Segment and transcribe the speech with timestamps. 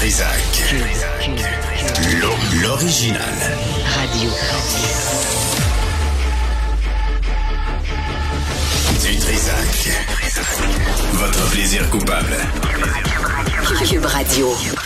[0.00, 0.74] Trisac.
[2.62, 3.20] L'original.
[3.84, 4.30] Radio.
[9.02, 9.90] Du Trisac.
[11.12, 12.34] Votre plaisir coupable.
[13.86, 14.79] Cube Radio.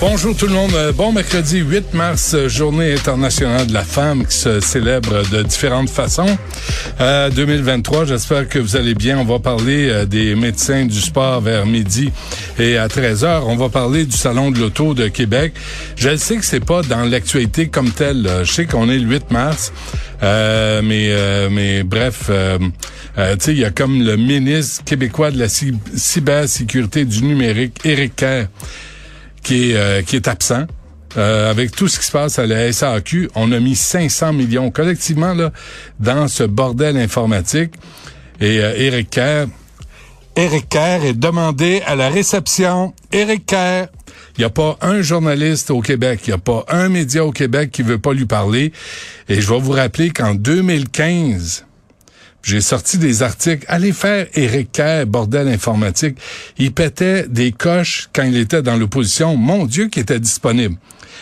[0.00, 0.70] Bonjour tout le monde.
[0.74, 5.42] Euh, Bon mercredi 8 mars, euh, journée internationale de la femme qui se célèbre de
[5.42, 6.38] différentes façons.
[7.00, 9.18] Euh, 2023, j'espère que vous allez bien.
[9.18, 12.12] On va parler euh, des médecins du sport vers midi
[12.60, 13.42] et à 13h.
[13.46, 15.54] On va parler du Salon de l'auto de Québec.
[15.96, 18.28] Je sais que c'est pas dans l'actualité comme telle.
[18.44, 19.72] Je sais qu'on est le 8 mars.
[20.22, 25.74] Mais mais bref, tu sais, il y a comme le ministre québécois de la cy-
[25.96, 28.46] cybersécurité du numérique, Éric Kerr,
[29.48, 30.66] qui est, euh, qui est absent.
[31.16, 34.70] Euh, avec tout ce qui se passe à la SAQ, on a mis 500 millions
[34.70, 35.52] collectivement là
[35.98, 37.72] dans ce bordel informatique.
[38.42, 39.46] Et euh, Éric Kerr,
[40.36, 42.92] Éric Kerr est demandé à la réception.
[43.10, 43.86] Éric Kerr,
[44.36, 47.32] il n'y a pas un journaliste au Québec, il n'y a pas un média au
[47.32, 48.72] Québec qui veut pas lui parler.
[49.30, 51.64] Et je vais vous rappeler qu'en 2015,
[52.42, 53.64] j'ai sorti des articles.
[53.68, 56.16] Allez faire Éric Kerr, bordel informatique.
[56.58, 59.36] Il pétait des coches quand il était dans l'opposition.
[59.36, 60.76] Mon Dieu, qui était disponible.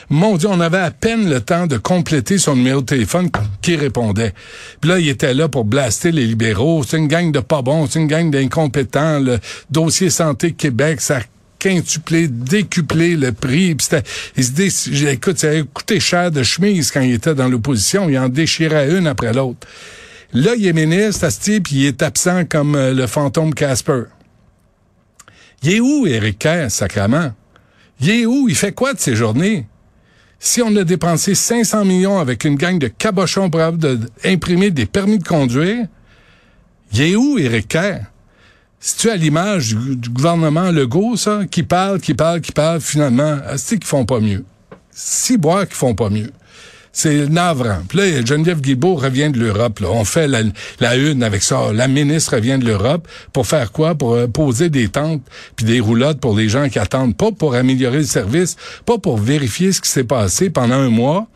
[0.08, 3.28] Mon Dieu, on avait à peine le temps de compléter son numéro de téléphone
[3.60, 4.34] qui répondait.
[4.80, 6.84] Puis là, il était là pour blaster les libéraux.
[6.86, 9.18] C'est une gang de pas bons, c'est une gang d'incompétents.
[9.18, 9.38] Le
[9.70, 11.20] dossier Santé Québec, ça
[11.58, 13.74] quintuplé, décuplé le prix.
[13.74, 13.88] Puis
[14.36, 18.08] il se dé- écoute, ça a coûté cher de chemise quand il était dans l'opposition.
[18.08, 19.66] Il en déchirait une après l'autre.
[20.38, 24.02] Là, il est ministre, Asti, puis il est absent comme euh, le fantôme Casper.
[25.62, 27.32] Il est où, Éric Kerr, sacrament?
[28.00, 28.46] Il est où?
[28.46, 29.66] Il fait quoi de ses journées?
[30.38, 34.70] Si on a dépensé 500 millions avec une gang de cabochons pour avoir de- imprimer
[34.70, 35.86] des permis de conduire,
[36.92, 38.00] il est où, Éric Kerr?
[38.78, 43.38] C'est-tu à l'image du, du gouvernement Legault, ça, qui parle, qui parle, qui parle, finalement,
[43.56, 44.44] c'est qu'ils font pas mieux?
[44.90, 46.30] Si boire qu'ils font pas mieux.
[46.98, 47.80] C'est navrant.
[47.86, 49.84] Puis là, Geneviève Guilbeault revient de l'Europe.
[49.86, 51.70] On fait la, une avec ça.
[51.74, 53.94] La ministre revient de l'Europe pour faire quoi?
[53.94, 55.20] Pour euh, poser des tentes
[55.56, 57.14] puis des roulottes pour les gens qui attendent.
[57.14, 61.26] Pas pour améliorer le service, pas pour vérifier ce qui s'est passé pendant un mois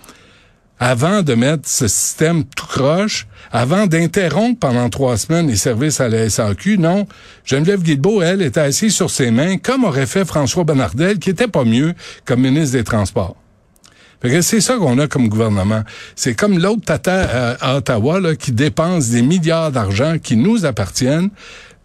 [0.78, 6.08] avant de mettre ce système tout croche, avant d'interrompre pendant trois semaines les services à
[6.08, 7.06] la SAQ, non.
[7.44, 11.48] Geneviève Guilbeault, elle, était assise sur ses mains, comme aurait fait François Bonnardel, qui était
[11.48, 11.92] pas mieux
[12.24, 13.36] comme ministre des Transports.
[14.22, 15.82] Fait que c'est ça qu'on a comme gouvernement.
[16.14, 20.64] C'est comme l'autre tata euh, à Ottawa là, qui dépense des milliards d'argent qui nous
[20.66, 21.30] appartiennent.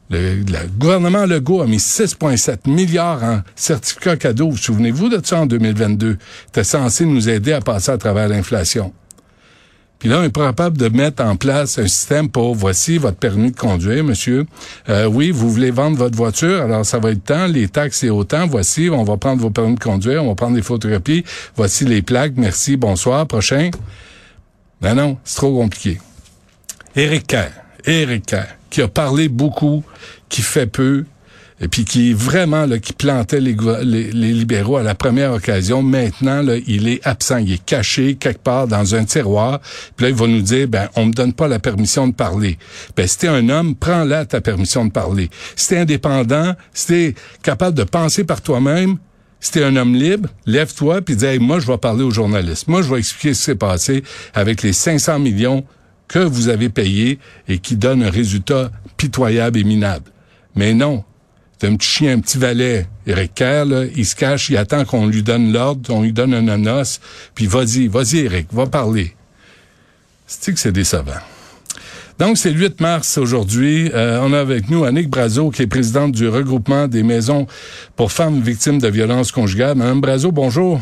[0.09, 4.51] Le, le gouvernement Legault a mis 6,7 milliards en certificats cadeaux.
[4.51, 6.17] Vous souvenez-vous de ça en 2022?
[6.47, 8.93] C'était censé nous aider à passer à travers l'inflation.
[9.99, 13.17] Puis là, on est pas capable de mettre en place un système pour voici votre
[13.17, 14.45] permis de conduire, monsieur.
[14.89, 18.09] Euh, oui, vous voulez vendre votre voiture, alors ça va être temps, les taxes c'est
[18.09, 21.23] autant, voici, on va prendre vos permis de conduire, on va prendre des photocopies,
[21.55, 23.71] voici les plaques, merci, bonsoir, prochain.
[24.81, 25.99] Non, non, c'est trop compliqué.
[26.95, 27.51] Éric Kerr,
[27.85, 28.35] Éric
[28.69, 29.83] qui a parlé beaucoup,
[30.27, 31.05] qui fait peu,
[31.61, 33.53] et puis qui vraiment là, qui plantait les
[34.11, 35.81] libéraux à la première occasion.
[35.81, 39.61] Maintenant, là, il est absent, il est caché quelque part dans un tiroir.
[39.95, 42.57] Puis là, il va nous dire, ben, on me donne pas la permission de parler.
[42.97, 45.29] Ben, si t'es un homme, prends-la ta permission de parler.
[45.55, 48.97] Si t'es indépendant, si t'es capable de penser par toi-même,
[49.39, 52.67] si t'es un homme libre, lève-toi puis dis, Hey, moi, je vais parler aux journalistes.
[52.67, 55.63] Moi, je vais expliquer ce qui s'est passé avec les 500 millions
[56.09, 60.11] que vous avez payés et qui donnent un résultat pitoyable et minable.
[60.55, 61.03] Mais non,
[61.59, 62.87] c'est un petit chien, un petit valet.
[63.07, 66.33] Eric Kerr, là, il se cache, il attend qu'on lui donne l'ordre, on lui donne
[66.33, 66.99] un anos,
[67.33, 69.15] puis vas-y, vas-y, Eric, va parler.
[70.27, 71.21] C'est que c'est décevant?
[72.17, 73.91] Donc, c'est le 8 mars aujourd'hui.
[73.93, 77.45] Euh, on a avec nous Annick Brazo, qui est présidente du regroupement des maisons
[77.95, 79.75] pour femmes victimes de violences conjugales.
[79.75, 80.79] Madame Brazo, bonjour.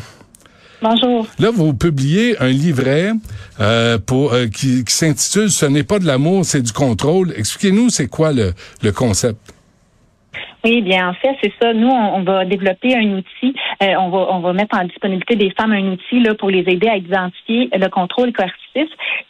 [0.82, 1.26] Bonjour.
[1.40, 3.14] Là, vous publiez un livret
[3.60, 7.34] euh, pour euh, qui, qui s'intitule Ce n'est pas de l'amour, c'est du contrôle.
[7.36, 9.53] Expliquez-nous, c'est quoi le, le concept?
[10.66, 11.74] Oui, bien en fait, c'est ça.
[11.74, 13.54] Nous, on, on va développer un outil.
[13.82, 16.64] euh, on va on va mettre en disponibilité des femmes un outil là pour les
[16.68, 18.63] aider à identifier le contrôle coercitif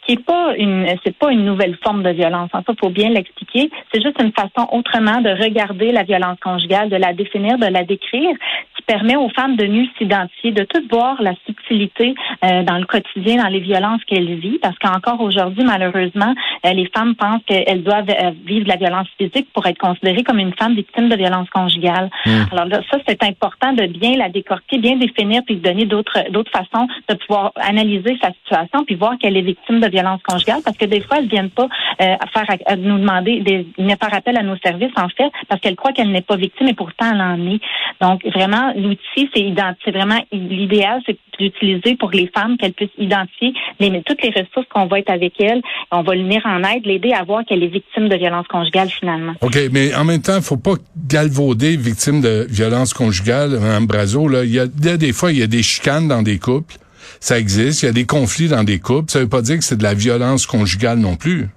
[0.06, 2.50] qui est pas une, c'est pas une nouvelle forme de violence.
[2.52, 3.70] En ça, faut bien l'expliquer.
[3.92, 7.84] C'est juste une façon autrement de regarder la violence conjugale, de la définir, de la
[7.84, 8.36] décrire,
[8.76, 12.14] qui permet aux femmes de mieux s'identifier, de tout voir la subtilité
[12.44, 16.34] euh, dans le quotidien, dans les violences qu'elles vivent, parce qu'encore aujourd'hui, malheureusement,
[16.66, 20.22] euh, les femmes pensent qu'elles doivent euh, vivre de la violence physique pour être considérées
[20.22, 22.10] comme une femme victime de violence conjugale.
[22.26, 22.44] Hmm.
[22.52, 26.30] Alors là, ça, c'est important de bien la décortiquer, bien définir, puis de donner d'autres
[26.30, 30.60] d'autres façons de pouvoir analyser sa situation, puis voir qu'elle est victime de violence conjugale,
[30.64, 31.68] parce que des fois, elles viennent pas
[32.00, 35.76] euh, faire à nous demander, des, faire appel à nos services, en fait, parce qu'elles
[35.76, 37.60] croient qu'elle n'est pas victime, et pourtant elle en est.
[38.00, 39.44] Donc, vraiment, l'outil, c'est
[39.84, 44.66] c'est vraiment l'idéal, c'est d'utiliser pour les femmes qu'elles puissent identifier les, toutes les ressources
[44.72, 45.62] qu'on va être avec elles.
[45.90, 49.34] On va venir en aide, l'aider à voir qu'elle est victime de violence conjugale finalement.
[49.40, 50.74] OK, mais en même temps, faut pas
[51.08, 54.28] galvauder victime de violence conjugale, Mme Brazo.
[54.28, 54.44] Là.
[54.44, 56.76] Il y a des fois, il y a des chicanes dans des couples.
[57.20, 57.82] Ça existe.
[57.82, 59.10] Il y a des conflits dans des couples.
[59.10, 61.48] Ça veut pas dire que c'est de la violence conjugale non plus.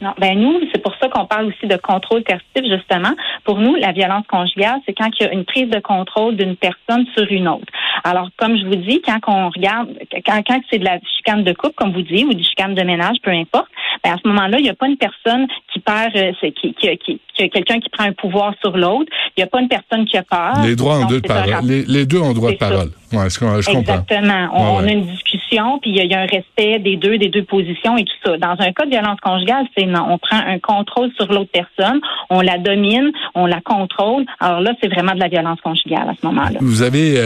[0.00, 3.14] Non, ben nous, c'est pour ça qu'on parle aussi de contrôle coercitif, justement.
[3.44, 6.56] Pour nous, la violence conjugale, c'est quand il y a une prise de contrôle d'une
[6.56, 7.64] personne sur une autre.
[8.02, 9.88] Alors, comme je vous dis, quand on regarde,
[10.26, 13.16] quand, c'est de la chicane de couple, comme vous dites, ou du chicane de ménage,
[13.22, 13.68] peu importe,
[14.02, 16.98] ben à ce moment-là, il n'y a pas une personne qui perd, euh, qui, qui,
[17.36, 19.10] qui, quelqu'un qui prend un pouvoir sur l'autre.
[19.36, 20.54] Il n'y a pas une personne qui a peur.
[20.64, 21.50] Les droits ont deux de c'est un parole.
[21.52, 21.68] rapport.
[21.68, 22.90] Les, les deux ont droit de parole.
[23.12, 23.80] Ouais, je, je comprends.
[23.80, 24.48] Exactement.
[24.54, 24.88] On, Ouais, on ouais.
[24.88, 27.28] a une discussion, puis il y, a- il y a un respect des deux, des
[27.28, 28.36] deux positions et tout ça.
[28.38, 30.06] Dans un cas de violence conjugale, c'est non.
[30.10, 32.00] On prend un contrôle sur l'autre personne,
[32.30, 34.24] on la domine, on la contrôle.
[34.40, 36.58] Alors là, c'est vraiment de la violence conjugale à ce moment-là.
[36.60, 37.22] Vous avez euh,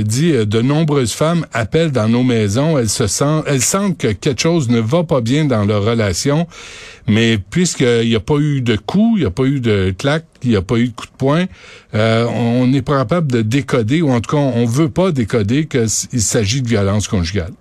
[0.00, 3.98] euh, dit euh, de nombreuses femmes appellent dans nos maisons, elles se sentent, elles sentent
[3.98, 6.46] que quelque chose ne va pas bien dans leur relation,
[7.08, 7.38] mais
[7.92, 10.50] puisqu'il n'y a pas eu de coups, il n'y a pas eu de claque, il
[10.50, 11.46] n'y a pas eu de coup de poing,
[11.94, 15.66] euh, on n'est pas capable de décoder, ou en tout cas, on veut pas décoder
[15.66, 17.52] qu'il s'agit de violence conjugale.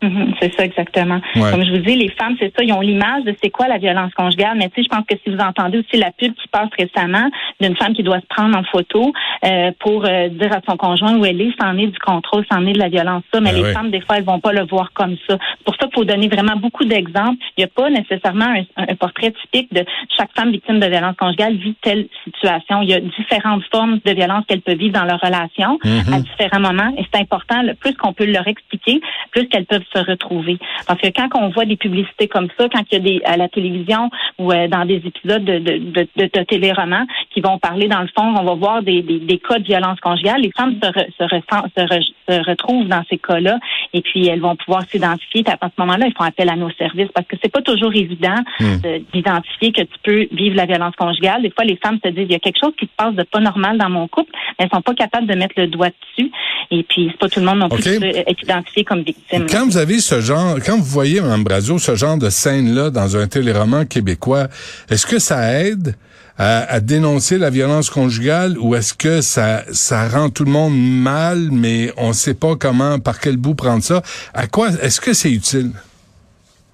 [0.00, 1.20] Mhm, c'est ça exactement.
[1.34, 1.50] Ouais.
[1.50, 3.78] Comme je vous dis, les femmes, c'est ça, ils ont l'image de c'est quoi la
[3.78, 4.56] violence conjugale.
[4.56, 7.28] Mais tu sais, je pense que si vous entendez aussi la pub qui passe récemment
[7.60, 9.12] d'une femme qui doit se prendre en photo
[9.44, 12.64] euh, pour euh, dire à son conjoint où elle est, c'en est du contrôle, c'en
[12.66, 13.24] est de la violence.
[13.32, 15.36] Ça, mais Ben les femmes, des fois, elles vont pas le voir comme ça.
[15.64, 17.42] Pour ça faut donner vraiment beaucoup d'exemples.
[17.56, 19.84] Il n'y a pas nécessairement un, un portrait typique de
[20.16, 22.82] chaque femme victime de violence conjugale vit telle situation.
[22.82, 26.14] Il y a différentes formes de violence qu'elles peuvent vivre dans leur relation Mhm.
[26.14, 26.92] à différents moments.
[26.96, 29.00] Et c'est important, le plus qu'on peut leur expliquer,
[29.32, 30.58] plus qu'elles peuvent se retrouver.
[30.86, 33.36] Parce que quand on voit des publicités comme ça, quand il y a des à
[33.36, 38.00] la télévision ou euh, dans des épisodes de, de, de, de, qui vont parler, dans
[38.00, 40.40] le fond, on va voir des, des, des cas de violence conjugale.
[40.40, 40.88] Les femmes se,
[41.18, 43.58] se, se retrouvent dans ces cas-là
[43.92, 45.42] et puis elles vont pouvoir s'identifier.
[45.60, 48.34] À ce moment-là, ils font appel à nos services parce que c'est pas toujours évident
[48.60, 48.76] Hmm.
[48.82, 51.42] de- d'identifier que tu peux vivre la violence conjugale.
[51.42, 53.22] Des fois, les femmes se disent il y a quelque chose qui se passe de
[53.22, 56.30] pas normal dans mon couple, mais elles sont pas capables de mettre le doigt dessus.
[56.70, 59.46] Et puis, c'est pas tout le monde non plus qui peut être identifié comme victime.
[59.50, 63.16] Quand vous avez ce genre, quand vous voyez, Mme Brazo, ce genre de scène-là dans
[63.16, 64.48] un téléroman québécois,
[64.90, 65.94] est-ce que ça aide
[66.38, 70.74] à, à dénoncer la violence conjugale ou est-ce que ça, ça rend tout le monde
[70.76, 74.02] mal, mais on sait pas comment, par quel bout prendre ça?
[74.34, 75.72] À quoi, est-ce que c'est utile?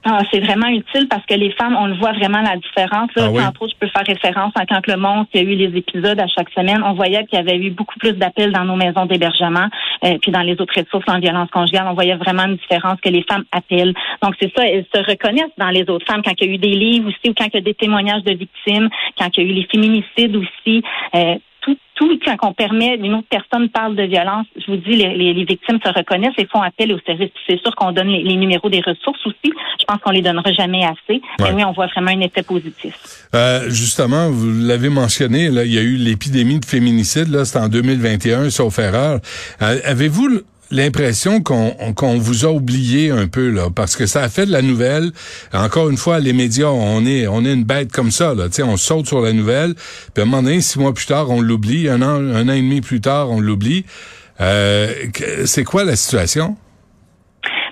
[0.06, 3.08] Ah, c'est vraiment utile parce que les femmes, on le voit vraiment la différence.
[3.16, 3.42] Là, Ah oui?
[3.42, 5.78] Entre autres, je peux faire référence à quand le monde, il y a eu les
[5.78, 8.76] épisodes à chaque semaine, on voyait qu'il y avait eu beaucoup plus d'appels dans nos
[8.76, 9.66] maisons d'hébergement,
[10.04, 13.08] euh, puis dans les autres ressources en violence conjugale, on voyait vraiment une différence que
[13.08, 13.94] les femmes appellent.
[14.22, 16.58] Donc c'est ça, elles se reconnaissent dans les autres femmes quand il y a eu
[16.58, 19.46] des livres aussi ou quand il y a des témoignages de victimes, quand il y
[19.46, 20.82] a eu les féminicides aussi.
[21.14, 24.96] Euh, tout, tout, quand on permet, une autre personne parle de violence, je vous dis,
[24.96, 27.30] les, les, les victimes se reconnaissent et font appel au service.
[27.34, 29.52] Puis C'est sûr qu'on donne les, les numéros des ressources aussi.
[29.80, 31.22] Je pense qu'on les donnera jamais assez.
[31.40, 32.94] Mais oui, on voit vraiment un effet positif.
[33.34, 37.60] Euh, justement, vous l'avez mentionné, là, il y a eu l'épidémie de féminicide, là, c'était
[37.60, 39.20] en 2021, sauf erreur.
[39.62, 40.40] Euh, Avez-vous
[40.74, 44.62] l'impression qu'on vous a oublié un peu là parce que ça a fait de la
[44.62, 45.12] nouvelle.
[45.52, 48.48] Encore une fois les médias on est on est une bête comme ça là.
[48.48, 51.30] Tu on saute sur la nouvelle puis à un moment donné six mois plus tard
[51.30, 51.88] on l'oublie.
[51.88, 53.84] Un an un an et demi plus tard on l'oublie.
[54.40, 54.92] Euh,
[55.44, 56.56] c'est quoi la situation?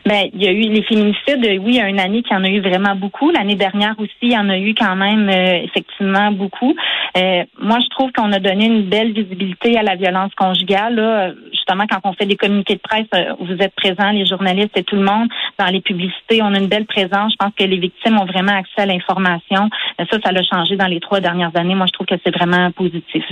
[0.04, 2.32] Ben, il y a eu les féminicides, euh, oui, il y a une année qu'il
[2.32, 3.30] y en a eu vraiment beaucoup.
[3.30, 6.75] L'année dernière aussi, il y en a eu quand même euh, effectivement beaucoup.
[7.16, 10.97] Euh, moi, je trouve qu'on a donné une belle visibilité à la violence conjugale.
[10.97, 11.32] Là.
[11.52, 14.82] Justement, quand on fait des communiqués de presse, euh, vous êtes présents, les journalistes et
[14.82, 17.32] tout le monde, dans les publicités, on a une belle présence.
[17.32, 19.71] Je pense que les victimes ont vraiment accès à l'information.
[20.00, 21.76] Euh, Ça, ça l'a changé dans les trois dernières années.
[21.76, 23.25] Moi, je trouve que c'est vraiment positif.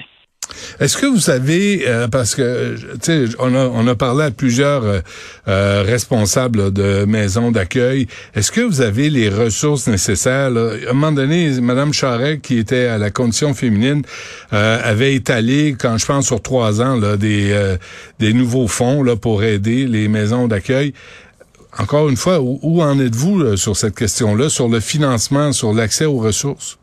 [0.81, 4.83] Est-ce que vous savez, euh, parce que, tu on a, on a parlé à plusieurs
[4.85, 5.01] euh,
[5.47, 10.49] euh, responsables de maisons d'accueil, est-ce que vous avez les ressources nécessaires?
[10.49, 10.71] Là?
[10.87, 14.01] À un moment donné, Mme Charret, qui était à la condition féminine,
[14.55, 17.77] euh, avait étalé, quand je pense sur trois ans, des,
[18.19, 20.95] des nouveaux fonds là, pour aider les maisons d'accueil.
[21.77, 26.19] encore une fois, où en êtes-vous sur cette question-là, sur le financement, sur l'accès aux
[26.19, 26.79] ressources?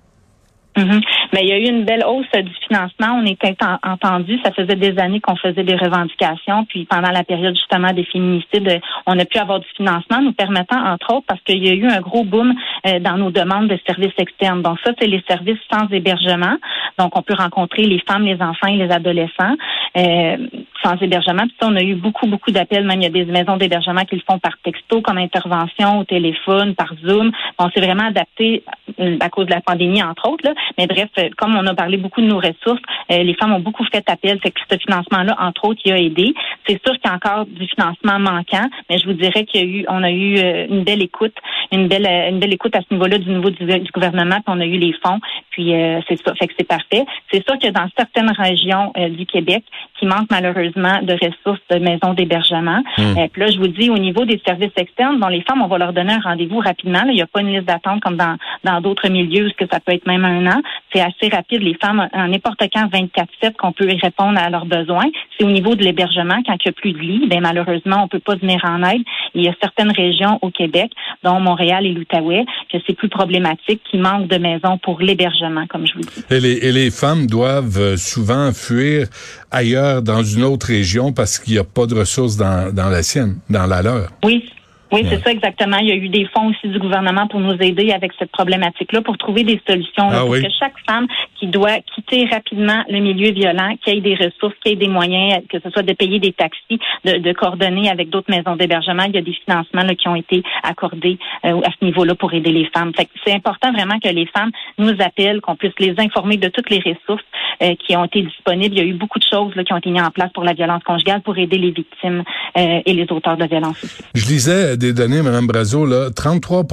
[0.77, 1.01] Mhm.
[1.33, 3.19] Mais il y a eu une belle hausse du financement.
[3.21, 4.39] On était entendu.
[4.43, 6.65] Ça faisait des années qu'on faisait des revendications.
[6.65, 10.79] Puis pendant la période justement des féminicides, on a pu avoir du financement, nous permettant,
[10.79, 12.53] entre autres, parce qu'il y a eu un gros boom
[12.85, 14.61] euh, dans nos demandes de services externes.
[14.61, 16.57] Donc ça, c'est les services sans hébergement.
[16.97, 19.55] Donc on peut rencontrer les femmes, les enfants et les adolescents
[19.97, 20.37] euh,
[20.83, 21.43] sans hébergement.
[21.43, 22.85] Puis ça, on a eu beaucoup, beaucoup d'appels.
[22.85, 26.03] Même il y a des maisons d'hébergement qui le font par texto, comme intervention, au
[26.03, 27.31] téléphone, par Zoom.
[27.57, 28.63] On s'est vraiment adapté
[28.99, 30.45] euh, à cause de la pandémie, entre autres.
[30.45, 30.53] Là.
[30.77, 32.81] Mais bref, euh, comme on a parlé beaucoup de nos ressources,
[33.11, 34.39] euh, les femmes ont beaucoup fait appel.
[34.43, 36.33] C'est que ce financement-là, entre autres, il a aidé.
[36.67, 39.63] C'est sûr qu'il y a encore du financement manquant, mais je vous dirais qu'il y
[39.63, 41.35] a eu, on a eu euh, une belle écoute,
[41.71, 44.65] une belle, une belle écoute à ce niveau-là du niveau du, gouvernement, puis on a
[44.65, 45.19] eu les fonds,
[45.51, 45.73] puis
[46.07, 47.05] c'est ça, fait que c'est parfait.
[47.31, 49.63] C'est sûr que dans certaines régions du Québec,
[49.99, 52.83] qui manquent malheureusement de ressources de maisons d'hébergement.
[52.97, 53.27] Hmm.
[53.31, 55.77] puis là, je vous dis, au niveau des services externes, bon, les femmes, on va
[55.77, 57.03] leur donner un rendez-vous rapidement.
[57.07, 59.79] il n'y a pas une liste d'attente comme dans dans d'autres milieux, où que ça
[59.79, 60.56] peut être même un an.
[60.93, 61.61] C'est assez rapide.
[61.61, 65.05] Les femmes, en n'importe quand, 24-7, qu'on peut répondre à leurs besoins.
[65.37, 68.07] C'est au niveau de l'hébergement, quand il n'y a plus de lits, ben, malheureusement, on
[68.07, 69.01] peut pas venir en aide.
[69.35, 70.91] Il y a certaines régions au Québec,
[71.23, 75.85] dont Montréal et l'Outaouais, que c'est plus problématique, qui manquent de maisons pour l'hébergement, comme
[75.85, 76.23] je vous dis.
[76.29, 79.07] Et les, et les femmes doivent euh, souvent fuir
[79.51, 83.03] ailleurs dans une autre région parce qu'il n'y a pas de ressources dans, dans la
[83.03, 84.09] sienne, dans la leur.
[84.23, 84.43] Oui,
[84.91, 85.77] oui, c'est ça exactement.
[85.77, 89.01] Il y a eu des fonds aussi du gouvernement pour nous aider avec cette problématique-là,
[89.01, 90.07] pour trouver des solutions.
[90.09, 91.07] Ah pour que chaque femme
[91.39, 95.41] qui doit quitter rapidement le milieu violent, qui ait des ressources, qui ait des moyens,
[95.49, 99.15] que ce soit de payer des taxis, de, de coordonner avec d'autres maisons d'hébergement, il
[99.15, 102.51] y a des financements là, qui ont été accordés euh, à ce niveau-là pour aider
[102.51, 102.91] les femmes.
[103.25, 106.79] c'est important vraiment que les femmes nous appellent, qu'on puisse les informer de toutes les
[106.79, 107.25] ressources
[107.61, 108.75] euh, qui ont été disponibles.
[108.75, 110.43] Il y a eu beaucoup de choses là, qui ont été mises en place pour
[110.43, 112.23] la violence conjugale, pour aider les victimes
[112.57, 114.03] euh, et les auteurs de violence aussi.
[114.15, 116.63] Je lisais des données, Mme Brazo, là, 33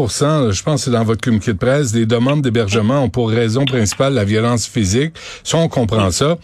[0.51, 4.15] je pense c'est dans votre communiqué de presse, des demandes d'hébergement ont pour raison principale
[4.15, 5.15] la violence physique.
[5.43, 6.37] Ça, on comprend ça.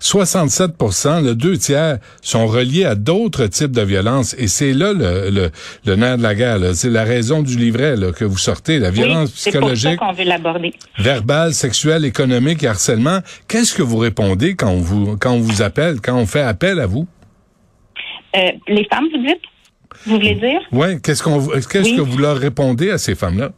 [0.00, 4.34] 67% le deux tiers, sont reliés à d'autres types de violences.
[4.38, 5.50] Et c'est là le, le,
[5.86, 6.58] le, nerf de la guerre.
[6.74, 10.28] C'est la raison du livret là, que vous sortez, la violence psychologique, pour ça veut
[10.28, 10.74] l'aborder.
[10.98, 13.20] verbale, sexuelle, économique et harcèlement.
[13.48, 16.80] Qu'est-ce que vous répondez quand on vous, quand on vous appelle, quand on fait appel
[16.80, 17.06] à vous?
[18.36, 19.40] Euh, les femmes, vous dites?
[20.06, 20.60] Vous voulez dire?
[20.72, 20.96] Ouais.
[21.02, 23.50] Qu'est-ce qu'on, qu'est-ce que vous leur répondez à ces femmes-là?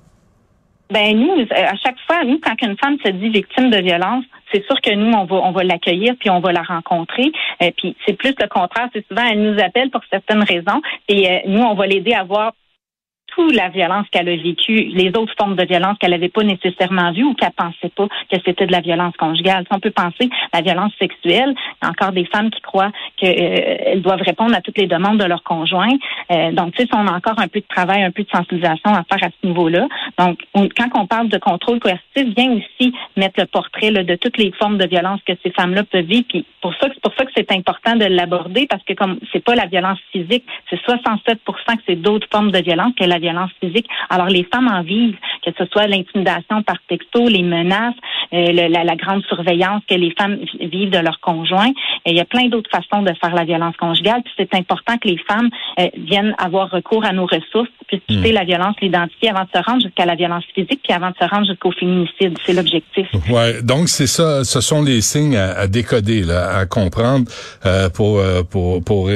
[0.90, 4.64] Ben nous, à chaque fois, nous, quand une femme se dit victime de violence, c'est
[4.66, 7.32] sûr que nous, on va, on va l'accueillir puis on va la rencontrer.
[7.60, 8.88] Et euh, puis c'est plus le contraire.
[8.92, 12.22] C'est souvent elle nous appelle pour certaines raisons et euh, nous, on va l'aider à
[12.22, 12.52] voir
[13.52, 17.25] la violence qu'elle a vécue, les autres formes de violence qu'elle n'avait pas nécessairement vues
[17.25, 19.64] ou qu'elle pensait pas que c'était de la violence conjugale.
[19.69, 24.00] Si on peut penser à la violence sexuelle, encore des femmes qui croient qu'elles euh,
[24.00, 25.93] doivent répondre à toutes les demandes de leur conjoint.
[26.31, 28.90] Euh, donc, tu sais, on a encore un peu de travail, un peu de sensibilisation
[28.90, 29.87] à faire à ce niveau-là.
[30.19, 34.52] Donc, quand on parle de contrôle coercitif, vient aussi mettre le portrait de toutes les
[34.52, 36.26] formes de violence que ces femmes-là peuvent vivre.
[36.28, 39.45] Puis pour ça, c'est pour ça que c'est important de l'aborder parce que comme c'est
[39.45, 43.25] pas la violence physique, c'est 67 que c'est d'autres formes de violence que la violence
[43.61, 43.87] physique.
[44.11, 47.95] Alors, les femmes en vivent, que ce soit l'intimidation par texto, les menaces,
[48.33, 51.71] euh, la, grande surveillance que les femmes vivent de leurs conjoints.
[52.04, 54.23] Et il y a plein d'autres façons de faire la violence conjugale.
[54.25, 58.30] Puis c'est important que les femmes euh, viennent avoir recours à nos ressources, puis quitter
[58.30, 58.35] hmm.
[58.35, 61.28] la violence, l'identité avant de se rendre jusqu'à la violance physique, puis avant de se
[61.28, 62.37] rendre jusqu'au féminicide.
[62.45, 63.06] C'est l'objectif.
[63.30, 67.30] Ouais, donc c'est ça, ce sont les signes à, décoder, là, à comprendre
[67.64, 69.11] euh, pour pour pour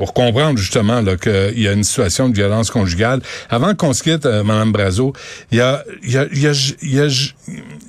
[0.00, 3.20] pour comprendre justement qu'il y a une situation de violence conjugale.
[3.50, 5.12] Avant qu'on se quitte, euh, Madame Brazo,
[5.52, 7.06] il y a, y, a, y, a, y, a,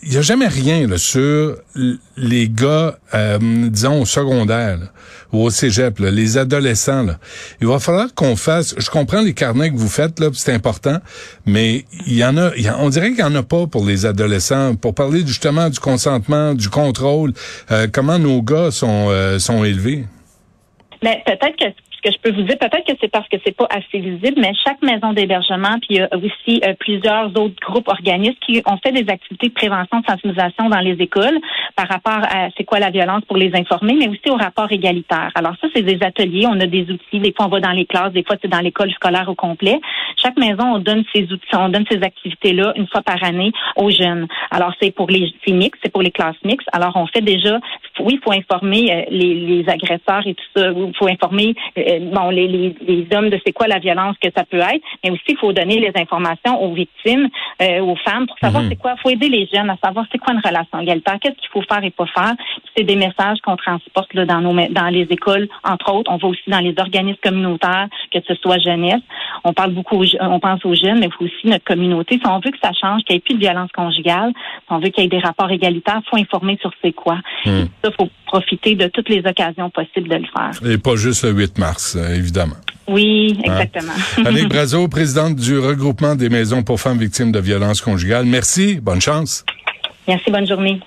[0.03, 1.55] y a jamais rien là, sur
[2.17, 3.39] les gars, euh,
[3.69, 4.79] disons, au secondaire
[5.31, 7.03] ou au cégep, les adolescents.
[7.03, 7.17] Là.
[7.61, 8.75] Il va falloir qu'on fasse...
[8.77, 10.97] Je comprends les carnets que vous faites, là, c'est important,
[11.45, 12.51] mais il y en a...
[12.79, 14.75] on dirait qu'il n'y en a pas pour les adolescents.
[14.75, 17.31] Pour parler justement du consentement, du contrôle,
[17.71, 20.03] euh, comment nos gars sont, euh, sont élevés?
[21.01, 23.55] Mais peut-être que ce que je peux vous dire, peut-être que c'est parce que c'est
[23.55, 27.55] pas assez visible, mais chaque maison d'hébergement, puis il y a aussi euh, plusieurs autres
[27.61, 31.37] groupes organismes qui ont fait des activités de prévention, de sensibilisation dans les écoles
[31.75, 35.31] par rapport à c'est quoi la violence pour les informer, mais aussi au rapport égalitaire.
[35.35, 37.85] Alors ça, c'est des ateliers, on a des outils, des fois on va dans les
[37.85, 39.79] classes, des fois c'est dans l'école scolaire au complet.
[40.21, 43.89] Chaque maison, on donne ces outils, on donne ces activités-là une fois par année aux
[43.89, 44.27] jeunes.
[44.51, 46.67] Alors c'est pour les c'est mix, c'est pour les classes mixtes.
[46.71, 47.59] Alors on fait déjà
[47.99, 50.69] oui, il faut informer euh, les, les, agresseurs et tout ça.
[50.71, 54.29] Il faut informer euh, bon les, les, les, hommes de c'est quoi la violence que
[54.35, 57.29] ça peut être, mais aussi il faut donner les informations aux victimes,
[57.61, 58.69] euh, aux femmes pour savoir mhm.
[58.69, 58.95] c'est quoi.
[58.97, 61.61] Il faut aider les jeunes à savoir c'est quoi une relation égalitaire, qu'est-ce qu'il faut
[61.61, 62.33] faire et pas faire.
[62.75, 66.11] C'est des messages qu'on transporte là, dans nos dans les écoles, entre autres.
[66.11, 69.01] On va aussi dans les organismes communautaires, que ce soit jeunesse.
[69.43, 72.19] On parle beaucoup, on pense aux jeunes, mais aussi notre communauté.
[72.21, 74.79] Si on veut que ça change, qu'il n'y ait plus de violence conjugale, si on
[74.79, 77.17] veut qu'il y ait des rapports égalitaires, il faut informer sur c'est quoi.
[77.45, 80.71] Ça, faut profiter de toutes les occasions possibles de le faire.
[80.71, 82.55] Et pas juste le 8 mars, euh, évidemment.
[82.87, 83.51] Oui, hein?
[83.51, 83.93] exactement.
[84.25, 88.25] Annick Brazo, présidente du regroupement des maisons pour femmes victimes de violences conjugales.
[88.25, 89.45] Merci, bonne chance.
[90.07, 90.79] Merci, bonne journée.